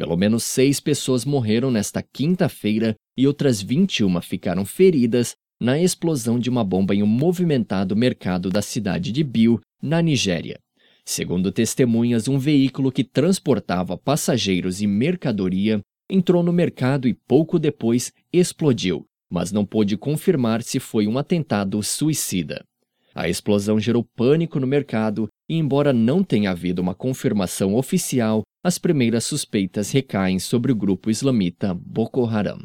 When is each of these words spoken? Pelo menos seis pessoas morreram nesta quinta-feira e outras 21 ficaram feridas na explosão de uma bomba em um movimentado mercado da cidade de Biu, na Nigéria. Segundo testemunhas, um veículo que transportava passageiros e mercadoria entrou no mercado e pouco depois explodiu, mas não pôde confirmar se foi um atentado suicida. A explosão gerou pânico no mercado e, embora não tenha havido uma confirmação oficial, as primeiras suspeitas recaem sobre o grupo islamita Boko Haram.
Pelo 0.00 0.16
menos 0.16 0.44
seis 0.44 0.80
pessoas 0.80 1.26
morreram 1.26 1.70
nesta 1.70 2.02
quinta-feira 2.02 2.94
e 3.18 3.26
outras 3.26 3.60
21 3.60 4.22
ficaram 4.22 4.64
feridas 4.64 5.34
na 5.60 5.78
explosão 5.78 6.38
de 6.38 6.48
uma 6.48 6.64
bomba 6.64 6.94
em 6.94 7.02
um 7.02 7.06
movimentado 7.06 7.94
mercado 7.94 8.48
da 8.48 8.62
cidade 8.62 9.12
de 9.12 9.22
Biu, 9.22 9.60
na 9.82 10.00
Nigéria. 10.00 10.58
Segundo 11.04 11.52
testemunhas, 11.52 12.28
um 12.28 12.38
veículo 12.38 12.90
que 12.90 13.04
transportava 13.04 13.94
passageiros 13.94 14.80
e 14.80 14.86
mercadoria 14.86 15.82
entrou 16.08 16.42
no 16.42 16.50
mercado 16.50 17.06
e 17.06 17.12
pouco 17.12 17.58
depois 17.58 18.10
explodiu, 18.32 19.04
mas 19.30 19.52
não 19.52 19.66
pôde 19.66 19.98
confirmar 19.98 20.62
se 20.62 20.80
foi 20.80 21.06
um 21.06 21.18
atentado 21.18 21.82
suicida. 21.82 22.64
A 23.14 23.28
explosão 23.28 23.80
gerou 23.80 24.04
pânico 24.16 24.60
no 24.60 24.66
mercado 24.66 25.28
e, 25.48 25.56
embora 25.56 25.92
não 25.92 26.22
tenha 26.22 26.50
havido 26.52 26.80
uma 26.80 26.94
confirmação 26.94 27.74
oficial, 27.74 28.42
as 28.64 28.78
primeiras 28.78 29.24
suspeitas 29.24 29.90
recaem 29.90 30.38
sobre 30.38 30.70
o 30.70 30.76
grupo 30.76 31.10
islamita 31.10 31.74
Boko 31.74 32.24
Haram. 32.24 32.60